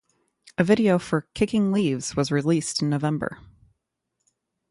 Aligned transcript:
A 0.57 0.63
video 0.63 0.97
for 0.97 1.27
"Kicking 1.35 1.71
Leaves" 1.71 2.15
was 2.15 2.31
released 2.31 2.81
in 2.81 2.89
November. 2.89 3.37